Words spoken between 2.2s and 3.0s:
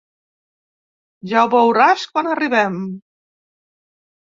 arribem.